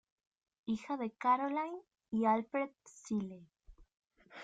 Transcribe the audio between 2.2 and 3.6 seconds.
Alfred Seeley.